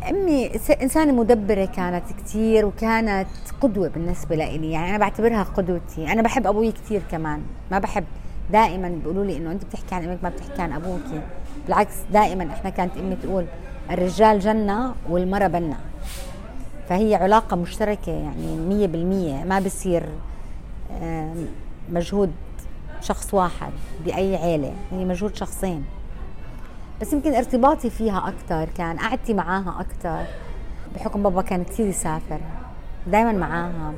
أمي 0.09 0.51
إنسانة 0.81 1.11
مدبرة 1.11 1.65
كانت 1.65 2.03
كثير 2.23 2.65
وكانت 2.65 3.27
قدوة 3.61 3.87
بالنسبة 3.87 4.35
لي 4.35 4.71
يعني 4.71 4.89
أنا 4.89 4.97
بعتبرها 4.97 5.43
قدوتي. 5.43 6.11
أنا 6.11 6.21
بحب 6.21 6.47
أبوي 6.47 6.71
كثير 6.71 7.01
كمان. 7.11 7.41
ما 7.71 7.79
بحب 7.79 8.03
دائما 8.51 8.89
بيقولوا 8.89 9.25
لي 9.25 9.37
إنه 9.37 9.51
أنت 9.51 9.65
بتحكي 9.65 9.95
عن 9.95 10.03
أمك 10.03 10.23
ما 10.23 10.29
بتحكي 10.29 10.61
عن 10.61 10.73
أبوك. 10.73 11.01
بالعكس 11.65 11.95
دائما 12.13 12.53
إحنا 12.53 12.69
كانت 12.69 12.97
أمي 12.97 13.15
تقول 13.15 13.45
الرجال 13.91 14.39
جنة 14.39 14.93
والمرأة 15.09 15.47
بنة. 15.47 15.77
فهي 16.89 17.15
علاقة 17.15 17.55
مشتركة 17.55 18.11
يعني 18.11 18.57
مية 18.57 18.87
بالمية. 18.87 19.43
ما 19.43 19.59
بصير 19.59 20.03
مجهود 21.89 22.31
شخص 23.01 23.33
واحد 23.33 23.71
بأي 24.05 24.35
عيلة 24.35 24.73
هي 24.91 25.05
مجهود 25.05 25.35
شخصين. 25.35 25.85
بس 27.01 27.13
يمكن 27.13 27.33
ارتباطي 27.33 27.89
فيها 27.89 28.27
أكثر 28.27 28.69
كان 28.77 28.97
قعدتي 28.97 29.33
معاها 29.33 29.75
أكثر 29.79 30.25
بحكم 30.95 31.23
بابا 31.23 31.41
كان 31.41 31.63
كثير 31.63 31.87
يسافر 31.87 32.39
دائما 33.07 33.31
معاها. 33.31 33.93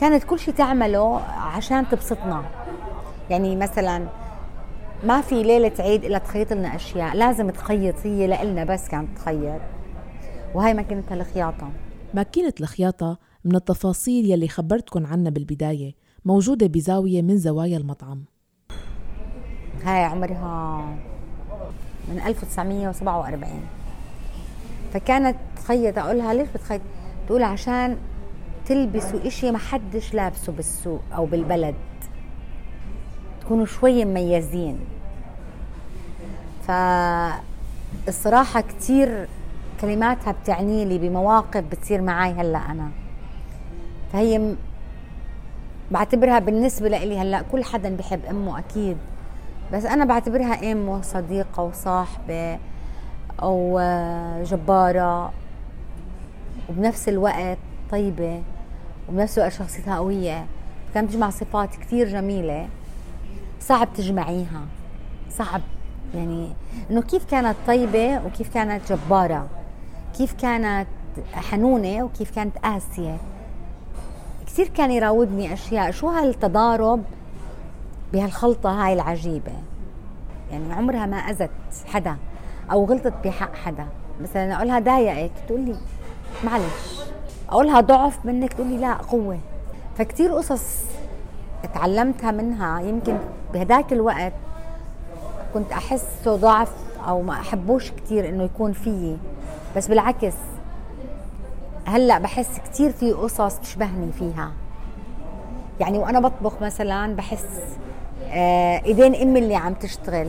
كانت 0.00 0.24
كل 0.24 0.38
شيء 0.38 0.54
تعمله 0.54 1.20
عشان 1.56 1.88
تبسطنا. 1.88 2.44
يعني 3.30 3.56
مثلا 3.56 4.06
ما 5.04 5.20
في 5.20 5.42
ليلة 5.42 5.72
عيد 5.78 6.04
إلا 6.04 6.18
تخيط 6.18 6.52
لنا 6.52 6.76
أشياء 6.76 7.16
لازم 7.16 7.50
تخيط 7.50 7.94
هي 8.04 8.26
لإلنا 8.26 8.64
بس 8.64 8.88
كانت 8.88 9.18
تخيط. 9.18 9.60
وهي 10.54 10.74
ماكينتها 10.74 11.14
الخياطة 11.14 11.68
ماكينة 12.14 12.52
الخياطة 12.60 13.18
من 13.44 13.56
التفاصيل 13.56 14.30
يلي 14.30 14.48
خبرتكن 14.48 15.06
عنها 15.06 15.30
بالبداية 15.30 15.94
موجودة 16.24 16.66
بزاوية 16.66 17.22
من 17.22 17.38
زوايا 17.38 17.76
المطعم. 17.76 18.24
هاي 19.84 20.04
عمرها 20.04 20.84
من 22.08 22.20
1947 22.26 23.60
فكانت 24.94 25.36
تخيط 25.56 25.98
أقولها 25.98 26.34
ليش 26.34 26.48
بتخيط 26.54 26.80
تقول 27.26 27.42
عشان 27.42 27.96
تلبسوا 28.66 29.26
إشي 29.26 29.50
ما 29.50 29.58
حدش 29.58 30.14
لابسه 30.14 30.52
بالسوق 30.52 31.00
أو 31.12 31.26
بالبلد. 31.26 31.74
تكونوا 33.40 33.66
شوي 33.66 34.04
مميزين. 34.04 34.78
فالصراحة 38.06 38.60
كتير 38.60 39.28
كلماتها 39.80 40.32
بتعني 40.32 40.84
لي 40.84 40.98
بمواقف 40.98 41.64
بتصير 41.64 42.00
معي 42.00 42.32
هلأ 42.32 42.58
أنا. 42.58 42.90
فهي 44.12 44.54
بعتبرها 45.90 46.38
بالنسبة 46.38 46.88
لإلي 46.88 47.18
هلأ 47.18 47.42
كل 47.42 47.64
حدا 47.64 47.96
بحب 47.96 48.24
أمه 48.24 48.58
أكيد 48.58 48.96
بس 49.72 49.84
أنا 49.84 50.04
بعتبرها 50.04 50.72
أم 50.72 50.88
وصديقة 50.88 51.62
وصاحبة 51.62 52.58
أو 53.42 53.80
جبارة 54.44 55.32
وبنفس 56.68 57.08
الوقت 57.08 57.58
طيبة 57.90 58.42
وبنفس 59.08 59.38
الوقت 59.38 59.52
شخصيتها 59.52 59.96
قوية 59.96 60.46
كانت 60.94 61.10
تجمع 61.10 61.30
صفات 61.30 61.76
كثير 61.76 62.08
جميلة 62.08 62.68
صعب 63.60 63.88
تجمعيها 63.94 64.66
صعب 65.30 65.60
يعني 66.14 66.52
إنه 66.90 67.02
كيف 67.02 67.24
كانت 67.24 67.56
طيبة 67.66 68.26
وكيف 68.26 68.54
كانت 68.54 68.92
جبارة 68.92 69.48
كيف 70.18 70.32
كانت 70.32 70.86
حنونة 71.34 72.02
وكيف 72.02 72.30
كانت 72.30 72.58
قاسية. 72.58 73.16
كثير 74.52 74.68
كان 74.68 74.90
يراودني 74.90 75.52
أشياء. 75.52 75.90
شو 75.90 76.08
هالتضارب 76.08 77.02
بهالخلطة 78.12 78.70
هاي 78.70 78.92
العجيبة؟ 78.92 79.52
يعني 80.50 80.72
عمرها 80.72 81.06
ما 81.06 81.16
أذت 81.16 81.50
حدا 81.86 82.16
أو 82.72 82.84
غلطت 82.84 83.14
بحق 83.24 83.54
حدا. 83.54 83.86
مثلا 84.22 84.56
اقولها 84.56 84.78
ضايقك 84.78 85.30
تقول 85.46 85.60
لي 85.60 85.76
معلش. 86.44 87.02
اقولها 87.48 87.80
ضعف 87.80 88.26
منك 88.26 88.52
تقول 88.52 88.66
لي 88.66 88.76
لا 88.76 88.94
قوة. 88.94 89.38
فكتير 89.98 90.32
قصص 90.32 90.84
تعلمتها 91.74 92.30
منها. 92.30 92.80
يمكن 92.80 93.18
بهداك 93.54 93.92
الوقت 93.92 94.32
كنت 95.54 95.72
احسه 95.72 96.36
ضعف 96.36 96.72
أو 97.08 97.22
ما 97.22 97.32
أحبوش 97.32 97.90
كثير 97.90 98.28
إنه 98.28 98.42
يكون 98.44 98.72
فيي. 98.72 99.16
بس 99.76 99.88
بالعكس 99.88 100.34
هلأ 101.86 102.18
بحس 102.18 102.58
كثير 102.58 102.92
في 102.92 103.12
قصص 103.12 103.54
تشبهني 103.54 104.12
فيها. 104.12 104.52
يعني 105.80 105.98
وأنا 105.98 106.20
بطبخ 106.20 106.62
مثلا 106.62 107.16
بحس 107.16 107.46
آه 108.30 108.82
إيدين 108.84 109.14
أمي 109.14 109.38
اللي 109.38 109.56
عم 109.56 109.74
تشتغل 109.74 110.28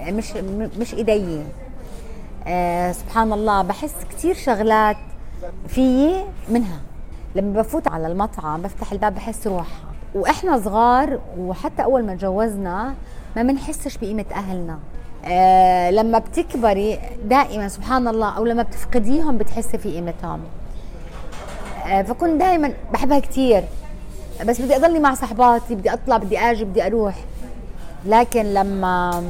مش 0.00 0.32
مش 0.78 0.94
إيدي. 0.94 1.42
آه 2.46 2.92
سبحان 2.92 3.32
الله 3.32 3.62
بحس 3.62 3.94
كثير 4.10 4.34
شغلات 4.34 4.96
فيي 5.68 6.24
منها. 6.48 6.80
لما 7.34 7.62
بفوت 7.62 7.88
على 7.88 8.06
المطعم 8.06 8.62
بفتح 8.62 8.92
الباب 8.92 9.14
بحس 9.14 9.46
روحها 9.46 9.92
وإحنا 10.14 10.60
صغار 10.60 11.20
وحتى 11.38 11.84
أول 11.84 12.04
ما 12.04 12.14
تجوزنا 12.14 12.94
ما 13.36 13.42
بنحسش 13.42 13.96
بقيمة 13.96 14.24
أهلنا. 14.32 14.78
آه 15.24 15.90
لما 15.90 16.18
بتكبري 16.18 16.98
دائما 17.24 17.68
سبحان 17.68 18.08
الله 18.08 18.36
أو 18.36 18.44
لما 18.44 18.62
بتفقديهم 18.62 19.38
بتحسي 19.38 19.78
في 19.78 19.94
قيمتهم. 19.94 20.40
آه 21.86 22.02
فكنت 22.02 22.40
دائما 22.40 22.72
بحبها 22.92 23.18
كثير 23.18 23.64
بس 24.46 24.60
بدي 24.60 24.76
أضلني 24.76 24.98
مع 24.98 25.14
صحباتي 25.14 25.74
بدي 25.74 25.92
أطلع 25.92 26.16
بدي 26.16 26.38
أجي 26.38 26.64
بدي 26.64 26.86
أروح. 26.86 27.14
لكن 28.06 28.54
لما 28.54 29.22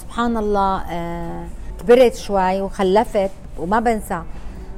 سبحان 0.00 0.36
الله 0.36 0.82
آه 0.90 1.46
كبرت 1.80 2.14
شوي 2.14 2.60
وخلفت 2.60 3.30
وما 3.58 3.80
بنسى 3.80 4.22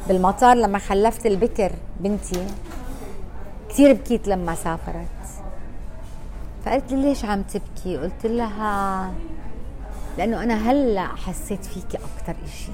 بالمطار 0.08 0.56
لما 0.56 0.78
خلفت 0.78 1.26
البكر 1.26 1.72
بنتي 2.00 2.46
كثير 3.68 3.92
بكيت 3.92 4.28
لما 4.28 4.54
سافرت. 4.54 5.06
فقالت 6.64 6.92
لي 6.92 7.02
ليش 7.02 7.24
عم 7.24 7.42
تبكي؟ 7.42 7.96
قلت 7.96 8.26
لها 8.26 9.10
لأنه 10.18 10.42
أنا 10.42 10.70
هلأ 10.70 11.06
حسيت 11.06 11.64
فيكي 11.64 11.96
أكثر 11.98 12.36
إشي. 12.44 12.72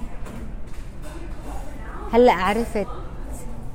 هلأ 2.13 2.33
عرفت 2.33 2.87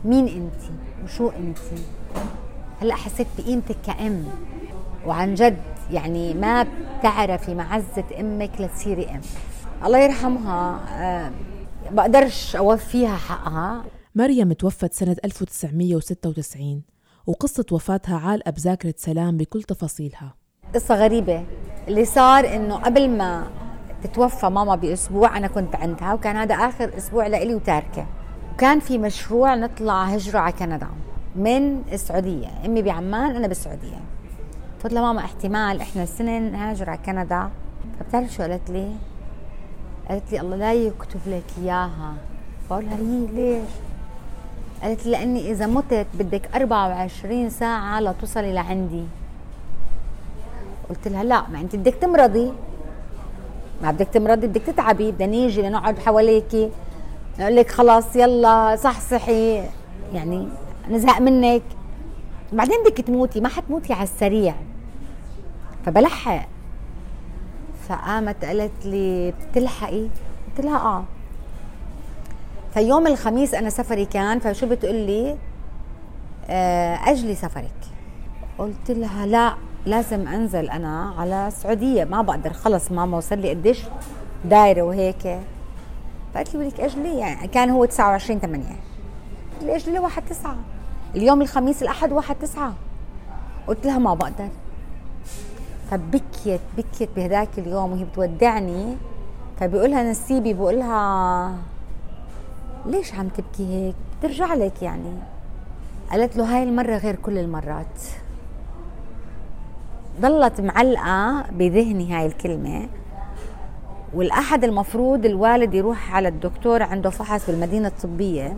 مين 0.06 0.28
انت 0.28 0.72
وشو 1.04 1.30
انت. 1.30 1.58
هلأ 2.82 2.96
حسيت 2.96 3.28
بقيمتك 3.38 3.76
كأم. 3.86 4.26
وعن 5.06 5.34
جد 5.34 5.58
يعني 5.92 6.34
ما 6.34 6.68
بتعرفي 7.00 7.56
معزة 7.56 8.04
أمك 8.20 8.52
لتصيري 8.62 9.06
أم. 9.10 9.22
الله 9.86 9.98
يرحمها 10.00 10.80
أه 10.90 11.32
بقدرش 11.92 12.56
أوفيها 12.56 13.16
حقها. 13.16 13.84
مريم 14.16 14.54
توفت 14.54 14.94
سنة 14.94 15.16
1996 15.26 16.82
وقصة 17.28 17.66
وفاتها 17.72 18.18
عالقة 18.18 18.52
بذاكرة 18.52 18.94
سلام 18.98 19.38
بكل 19.38 19.64
تفاصيلها. 19.64 20.36
قصة 20.74 20.96
غريبة. 20.96 21.44
اللي 21.88 22.06
صار 22.06 22.56
إنه 22.56 22.76
قبل 22.76 23.10
ما 23.10 23.48
تتوفى 24.04 24.46
ماما 24.46 24.76
بأسبوع 24.76 25.38
أنا 25.38 25.48
كنت 25.48 25.76
عندها 25.76 26.14
وكان 26.14 26.36
هذا 26.36 26.56
آخر 26.56 26.92
أسبوع 26.98 27.28
لإلي 27.28 27.56
وتاركة. 27.56 28.06
وكان 28.54 28.80
في 28.80 28.98
مشروع 28.98 29.56
نطلع 29.56 30.04
هجرة 30.04 30.40
على 30.40 30.54
كندا 30.54 30.88
من 31.36 31.82
السعودية. 31.92 32.48
أمي 32.66 32.82
بعمان 32.82 33.36
أنا 33.36 33.48
بالسعودية. 33.48 34.00
قلت 34.84 34.94
لها 34.94 35.02
ماما 35.02 35.20
احتمال 35.20 35.82
إحنا 35.82 36.04
السنة 36.04 36.40
نهاجر 36.40 36.90
على 36.90 37.00
كندا. 37.06 37.50
فبتعرف 38.00 38.34
شو 38.34 38.42
قالت 38.44 38.70
لي؟ 38.70 38.92
قالت 40.10 40.32
لي 40.32 40.42
الله 40.42 40.56
لا 40.56 40.74
يكتب 40.74 41.20
لك 41.28 41.44
إياها. 41.62 42.14
بقول 42.70 42.86
لها 42.86 42.98
ليش؟ 43.34 43.70
قالت 44.84 45.06
لي 45.06 45.12
لأني 45.12 45.52
إذا 45.52 45.68
متت 45.68 46.08
بدك 46.14 46.50
24 46.56 47.50
ساعة 47.50 48.00
لتوصلي 48.00 48.54
لعندي. 48.54 49.04
قلت 50.90 51.08
لها 51.08 51.24
لا 51.24 51.48
ما 51.50 51.60
انت 51.60 51.76
بدك 51.76 51.96
تمرضي. 51.96 52.54
ما 53.82 53.92
بدك 53.92 54.08
تمرضي 54.08 54.48
بدك 54.48 54.62
تتعبي 54.62 55.12
بدنا 55.12 55.28
نيجي 55.28 55.62
لنقعد 55.62 56.00
حواليكي. 56.00 56.72
نقول 57.40 57.56
لك 57.56 57.72
خلاص 57.72 58.16
يلا 58.16 58.76
صحصحي 58.76 59.64
يعني 60.14 60.48
نزهق 60.90 61.22
منك. 61.22 61.62
بعدين 62.54 62.84
بدك 62.86 63.02
تموتي 63.02 63.42
ما 63.42 63.50
حتموتي 63.50 63.94
على 63.94 64.04
السريع. 64.04 64.56
فبلحق 65.86 66.48
فقامت 67.90 68.46
قالت 68.46 68.86
لي 68.86 69.34
بتلحقي؟ 69.52 70.08
قلت 70.48 70.66
لها 70.66 70.78
آه. 70.78 71.04
فيوم 72.74 73.08
الخميس 73.08 73.54
أنا 73.54 73.70
سفري 73.70 74.06
كان 74.06 74.40
فشو 74.40 74.68
بتقول 74.68 74.96
لي 74.96 75.38
آه، 76.50 76.96
أجلي 76.96 77.36
سفرك. 77.36 77.74
قلت 78.58 78.92
لها 78.92 79.26
لا. 79.26 79.56
لازم 79.86 80.28
أنزل 80.28 80.70
أنا 80.70 81.14
على 81.18 81.48
السعودية. 81.48 82.04
ما 82.04 82.22
بقدر. 82.22 82.54
خلص 82.54 82.92
ماما 82.92 83.18
وصل 83.18 83.38
لي 83.38 83.50
قديش 83.50 83.84
دايرة 84.46 84.82
وهيك. 84.82 85.40
فقالت 86.34 86.56
لي 86.56 86.66
بدك 86.66 86.80
اجلي 86.80 87.18
يعني 87.18 87.48
كان 87.48 87.70
هو 87.70 87.86
29 87.86 88.40
8 88.40 88.66
قلت 88.66 89.64
لي 89.64 89.76
اجلي 89.76 90.00
1 90.00 90.24
9 90.26 90.56
اليوم 91.16 91.42
الخميس 91.42 91.84
الأحد 91.84 92.12
1 92.12 92.36
9 92.36 92.74
قلت 93.68 93.86
لها 93.86 93.98
ما 93.98 94.14
بقدر. 94.14 94.50
فبكيت 95.92 96.62
بكيت 96.78 97.10
بهداك 97.16 97.50
اليوم 97.58 97.92
وهي 97.92 98.04
بتودعني. 98.04 98.96
فبيقولها 99.60 100.04
نسيبي 100.04 100.54
بقولها 100.54 101.56
ليش 102.86 103.14
عم 103.14 103.28
تبكي 103.28 103.68
هيك؟ 103.68 103.96
بترجع 104.20 104.54
لك 104.54 104.82
يعني. 104.82 105.14
قالت 106.12 106.38
له 106.38 106.56
هاي 106.56 106.64
المرة 106.64 106.98
غير 106.98 107.16
كل 107.16 107.38
المرات. 107.38 108.02
ضلت 110.22 110.62
معلقة 110.62 111.46
بذهني 111.52 112.14
هاي 112.14 112.26
الكلمة. 112.26 112.88
والأحد 114.14 114.64
المفروض 114.64 115.26
الوالد 115.26 115.74
يروح 115.74 116.16
على 116.16 116.28
الدكتور 116.28 116.84
عنده 116.84 117.10
فحص 117.10 117.50
بالمدينة 117.50 117.88
الطبية. 117.88 118.58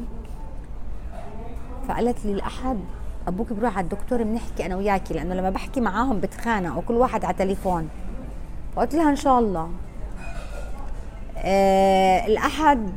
فقالت 1.87 2.25
لي 2.25 2.31
الأحد 2.31 2.79
أبوك 3.27 3.53
بروح 3.53 3.77
على 3.77 3.83
الدكتور 3.83 4.23
بنحكي 4.23 4.65
أنا 4.65 4.75
وياكي 4.75 5.13
لأنه 5.13 5.35
لما 5.35 5.49
بحكي 5.49 5.81
معاهم 5.81 6.19
بتخانق 6.19 6.77
وكل 6.77 6.93
واحد 6.93 7.25
على 7.25 7.33
تليفون. 7.33 7.89
فقلت 8.75 8.95
لها 8.95 9.09
إن 9.09 9.15
شاء 9.15 9.39
الله. 9.39 9.69
آه 11.37 12.25
الأحد 12.25 12.89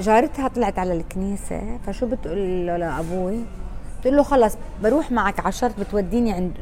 جارتها 0.00 0.48
طلعت 0.48 0.78
على 0.78 0.92
الكنيسة. 0.92 1.78
فشو 1.86 2.06
بتقول 2.06 2.66
له 2.66 2.76
لأبوي؟ 2.76 3.44
بتقول 4.00 4.16
له 4.16 4.22
خلص 4.22 4.56
بروح 4.82 5.12
معك 5.12 5.40
على 5.40 5.52
شرط 5.52 5.80
بتوديني 5.80 6.32
عند 6.32 6.52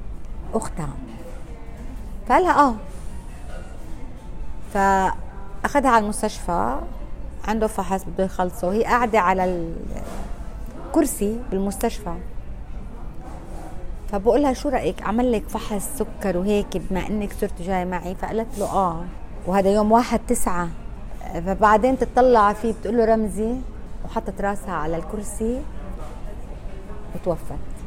أختها. 0.54 0.88
فقالها 2.28 2.68
آه. 2.68 2.74
فأخذها 4.74 5.90
على 5.90 6.04
المستشفى 6.04 6.78
عنده 7.48 7.66
فحص 7.66 8.04
بده 8.04 8.24
يخلصه 8.24 8.68
وهي 8.68 8.84
قاعدة 8.84 9.20
على 9.20 9.72
الكرسي 10.86 11.40
بالمستشفى. 11.50 12.14
فبقول 14.12 14.42
لها 14.42 14.52
شو 14.52 14.68
رأيك 14.68 15.02
عمل 15.02 15.32
لك 15.32 15.48
فحص 15.48 15.88
سكر 15.96 16.36
وهيك 16.36 16.76
بما 16.76 17.06
إنك 17.06 17.32
صرت 17.32 17.62
جاي 17.62 17.84
معي؟ 17.84 18.14
فقالت 18.14 18.58
له 18.58 18.66
آه. 18.66 19.04
وهذا 19.46 19.70
يوم 19.70 19.92
واحد 19.92 20.20
تسعة. 20.28 20.68
فبعدين 21.46 21.98
تطلع 21.98 22.52
فيه 22.52 22.72
بتقول 22.72 22.96
له 22.96 23.04
رمزي. 23.04 23.54
وحطت 24.04 24.40
راسها 24.40 24.72
على 24.72 24.96
الكرسي 24.96 25.62
وتوفت. 27.14 27.77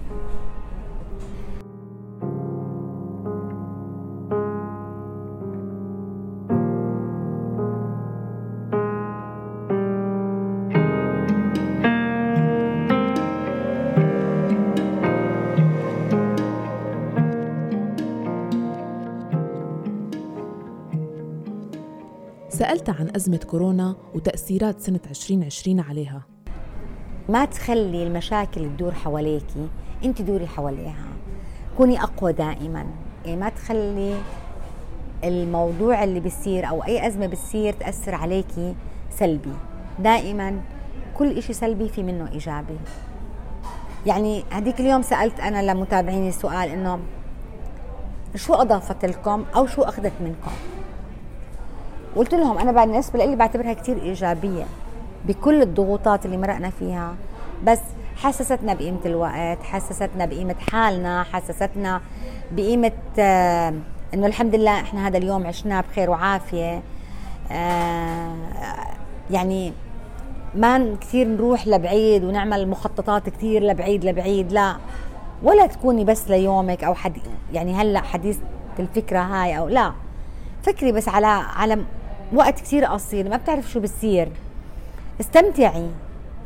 سألتها 22.71 22.95
عن 22.99 23.11
أزمة 23.15 23.37
كورونا 23.37 23.95
وتأثيرات 24.15 24.79
سنة 24.79 24.99
2020 25.09 25.79
عليها. 25.79 26.21
ما 27.29 27.45
تخلي 27.45 28.03
المشاكل 28.03 28.61
تدور 28.61 28.93
حواليكي 28.93 29.67
انت 30.05 30.21
دوري 30.21 30.47
حواليها. 30.47 31.05
كوني 31.77 32.03
أقوى 32.03 32.33
دائما. 32.33 32.85
يعني 33.25 33.39
ما 33.39 33.49
تخلي 33.49 34.17
الموضوع 35.23 36.03
اللي 36.03 36.19
بيصير 36.19 36.69
أو 36.69 36.83
أي 36.83 37.07
أزمة 37.07 37.27
بتصير 37.27 37.73
تأثر 37.73 38.15
عليكي 38.15 38.75
سلبي. 39.09 39.53
دائما 39.99 40.61
كل 41.17 41.37
إشي 41.37 41.53
سلبي 41.53 41.89
في 41.89 42.03
منه 42.03 42.31
إيجابي. 42.31 42.77
يعني 44.05 44.43
هديك 44.51 44.79
اليوم 44.79 45.01
سألت 45.01 45.39
أنا 45.39 45.71
لمتابعيني 45.71 46.31
سؤال 46.31 46.69
إنه 46.69 46.99
شو 48.35 48.53
أضافت 48.53 49.05
لكم 49.05 49.45
أو 49.55 49.67
شو 49.67 49.81
أخذت 49.81 50.13
منكم؟ 50.21 50.51
قلت 52.15 52.33
لهم 52.33 52.57
أنا 52.57 52.71
بالنسبة 52.71 53.25
لي 53.25 53.35
بعتبرها 53.35 53.73
كثير 53.73 54.01
إيجابية 54.01 54.65
بكل 55.25 55.61
الضغوطات 55.61 56.25
اللي 56.25 56.37
مرقنا 56.37 56.69
فيها. 56.69 57.15
بس 57.67 57.79
حسستنا 58.15 58.73
بقيمة 58.73 58.99
الوقت 59.05 59.63
حسستنا 59.63 60.25
بقيمة 60.25 60.55
حالنا 60.71 61.23
حسستنا 61.23 62.01
بقيمة 62.51 62.91
آه 63.19 63.73
إنه 64.13 64.27
الحمد 64.27 64.55
لله 64.55 64.79
إحنا 64.81 65.07
هذا 65.07 65.17
اليوم 65.17 65.47
عشناه 65.47 65.81
بخير 65.81 66.09
وعافية. 66.09 66.81
آه 67.51 68.35
يعني 69.31 69.73
ما 70.55 70.95
كثير 71.01 71.27
نروح 71.27 71.67
لبعيد 71.67 72.23
ونعمل 72.23 72.67
مخططات 72.69 73.29
كثير 73.29 73.63
لبعيد 73.63 74.05
لبعيد 74.05 74.51
لا. 74.51 74.75
ولا 75.43 75.67
تكوني 75.67 76.05
بس 76.05 76.29
ليومك 76.29 76.83
أو 76.83 76.93
حد 76.93 77.17
يعني 77.53 77.73
هلأ 77.73 78.01
حديث 78.01 78.37
الفكرة 78.79 79.19
هاي 79.19 79.57
أو 79.57 79.67
لا. 79.67 79.93
فكري 80.63 80.91
بس 80.91 81.09
على 81.09 81.27
على 81.27 81.83
وقت 82.33 82.59
كثير 82.59 82.85
قصير 82.85 83.29
ما 83.29 83.37
بتعرف 83.37 83.71
شو 83.71 83.79
بصير 83.79 84.29
استمتعي 85.19 85.89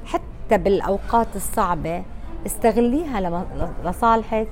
حتى 0.06 0.58
بالأوقات 0.58 1.28
الصعبة 1.36 2.04
استغليها 2.45 3.45
لصالحك 3.86 4.48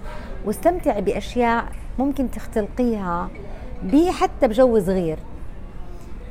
واستمتعي 0.45 1.01
بأشياء 1.01 1.65
ممكن 1.99 2.31
تختلقيها 2.31 3.29
حتى 4.11 4.47
بجو 4.47 4.79
صغير. 4.79 5.19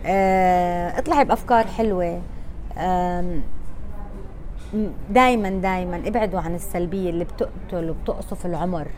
آه 0.06 0.98
اطلعي 0.98 1.24
بأفكار 1.24 1.66
حلوة. 1.66 2.22
دائما 5.10 5.50
دائما 5.50 6.02
ابعدوا 6.06 6.40
عن 6.40 6.54
السلبية 6.54 7.10
اللي 7.10 7.24
بتقتل 7.24 7.90
وبتقصف 7.90 8.46
العمر. 8.46 8.88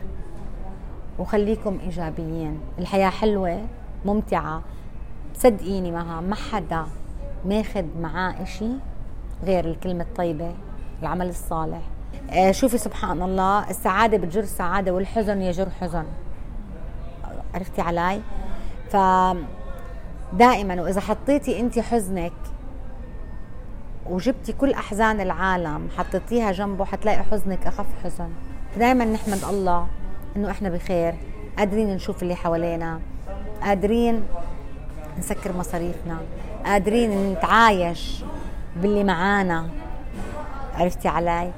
وخليكم 1.19 1.79
إيجابيين. 1.83 2.59
الحياة 2.79 3.09
حلوة 3.09 3.61
ممتعة. 4.05 4.61
صدقيني 5.37 5.91
معها 5.91 6.21
ما 6.21 6.35
حدا 6.35 6.85
ماخذ 7.45 7.85
معاه 8.01 8.43
إشي 8.43 8.69
غير 9.43 9.65
الكلمة 9.65 10.03
الطيبة 10.03 10.55
العمل 11.01 11.29
الصالح. 11.29 11.81
آه 12.29 12.51
شوفي 12.51 12.77
سبحان 12.77 13.21
الله 13.21 13.69
السعادة 13.69 14.17
بتجر 14.17 14.45
سعادة 14.45 14.93
والحزن 14.93 15.41
يجر 15.41 15.69
حزن. 15.81 16.05
عرفتي 17.53 17.81
علي؟ 17.81 18.21
ف 18.89 18.95
دائما 20.33 20.81
وإذا 20.81 21.01
حطيتي 21.01 21.59
انت 21.59 21.79
حزنك 21.79 22.33
وجبتي 24.09 24.53
كل 24.53 24.73
أحزان 24.73 25.21
العالم 25.21 25.87
حطيتيها 25.97 26.51
جنبه 26.51 26.85
حتلاقي 26.85 27.23
حزنك 27.23 27.67
أخف 27.67 27.85
حزن. 28.03 28.29
دائما 28.77 29.05
نحمد 29.05 29.43
الله 29.49 29.87
إنه 30.35 30.51
إحنا 30.51 30.69
بخير 30.69 31.15
قادرين 31.57 31.95
نشوف 31.95 32.23
اللي 32.23 32.35
حوالينا 32.35 32.99
قادرين 33.61 34.23
نسكر 35.19 35.57
مصاريفنا. 35.57 36.17
قادرين 36.65 37.33
نتعايش 37.33 38.23
باللي 38.75 39.03
معانا. 39.03 39.69
عرفتي 40.75 41.07
علي؟ 41.07 41.51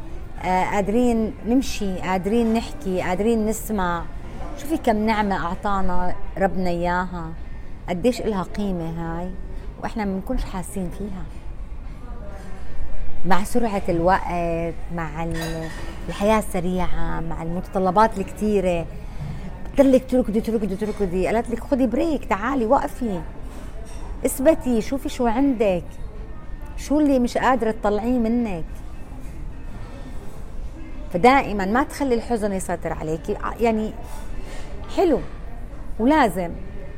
آه 0.44 0.66
قادرين 0.66 1.34
نمشي 1.48 1.96
قادرين 1.96 2.54
نحكي 2.54 3.02
قادرين 3.02 3.46
نسمع. 3.46 4.04
شوفي 4.58 4.78
كم 4.78 5.06
نعمة 5.06 5.46
أعطانا 5.46 6.16
ربنا 6.38 6.70
إياها. 6.70 7.32
قديش 7.90 8.22
إلها 8.22 8.44
قيمة 8.44 8.90
هاي 8.90 9.32
وإحنا 9.84 10.06
ما 10.06 10.14
بنكونش 10.14 10.44
حاسين 10.44 10.90
فيها. 10.98 11.24
مع 13.26 13.44
سرعة 13.44 13.82
الوقت 13.90 14.74
مع 14.96 15.28
الحياة 16.10 16.40
السريعة 16.40 17.20
مع 17.20 17.44
المتطلبات 17.44 18.18
الكثيرة 18.18 18.86
بتضلك 19.74 20.10
تركضي 20.10 20.42
تركضي 20.42 20.76
تركضي. 20.76 21.28
قالت 21.28 21.50
لك 21.50 21.60
خدي 21.60 21.88
بريك 21.88 22.26
تعالي 22.26 22.66
وقفي. 22.66 23.22
اثبتي 24.26 24.82
شوفي 24.82 25.10
شو 25.10 25.28
عندك. 25.28 25.84
شو 26.78 27.00
اللي 27.00 27.20
مش 27.20 27.38
قادرة 27.38 27.72
تطلعيه 27.72 28.20
منك؟ 28.20 28.66
فدائما 31.14 31.66
ما 31.66 31.84
تخلي 31.84 32.16
الحزن 32.16 32.52
يسيطر 32.52 32.94
عليك. 32.94 33.38
يعني 33.60 33.92
حلو 34.98 35.20
ولازم 36.00 36.52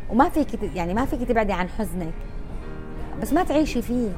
وما 0.10 0.30
فيك 0.30 0.48
يعني 0.76 0.94
ما 0.94 1.06
فيك 1.06 1.28
تبعدي 1.28 1.54
عن 1.54 1.70
حزنك 1.70 2.14
بس 3.22 3.34
ما 3.34 3.44
تعيشي 3.44 3.82
فيه. 3.82 4.10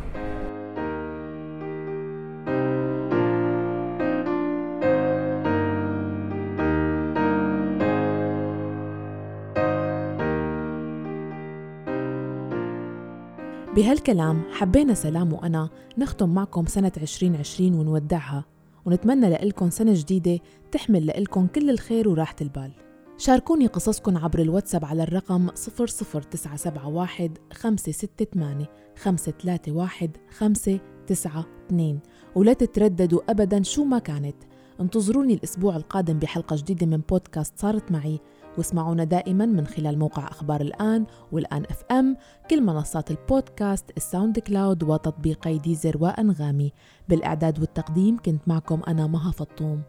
بهالكلام 13.75 14.41
حبينا 14.51 14.93
سلام 14.93 15.33
وأنا 15.33 15.69
نختم 15.97 16.29
معكم 16.29 16.65
سنة 16.65 16.91
2020 16.97 17.73
ونودعها 17.73 18.45
ونتمنى 18.85 19.29
لإلكم 19.29 19.69
سنة 19.69 19.93
جديدة 19.93 20.39
تحمل 20.71 21.05
لإلكم 21.05 21.47
كل 21.47 21.69
الخير 21.69 22.09
وراحة 22.09 22.35
البال. 22.41 22.71
شاركوني 23.17 23.67
قصصكم 23.67 24.17
عبر 24.17 24.39
الواتساب 24.39 24.85
على 24.85 25.03
الرقم 25.03 25.47
00971 25.47 27.33
568 27.53 28.65
531 28.95 30.09
592 30.37 31.99
ولا 32.35 32.53
تترددوا 32.53 33.21
أبدا 33.29 33.63
شو 33.63 33.83
ما 33.83 33.99
كانت. 33.99 34.35
انتظروني 34.81 35.33
الأسبوع 35.33 35.75
القادم 35.75 36.19
بحلقة 36.19 36.55
جديدة 36.55 36.85
من 36.85 37.01
بودكاست 37.09 37.59
صارت 37.59 37.91
معي. 37.91 38.19
واسمعونا 38.57 39.03
دائما 39.03 39.45
من 39.45 39.67
خلال 39.67 39.99
موقع 39.99 40.27
أخبار 40.27 40.61
الآن 40.61 41.05
والآن 41.31 41.63
FM 41.63 42.17
كل 42.49 42.61
منصات 42.61 43.11
البودكاست 43.11 43.85
ال 43.97 44.39
SoundCloud 44.39 44.83
وتطبيقي 44.83 45.57
Deezer 45.57 45.97
وأنغامي. 45.99 46.73
بالإعداد 47.09 47.59
والتقديم 47.59 48.17
كنت 48.17 48.47
معكم 48.47 48.81
أنا 48.87 49.07
مها 49.07 49.31
فطوم. 49.31 49.81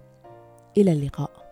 إلى 0.78 0.92
اللقاء. 0.92 1.51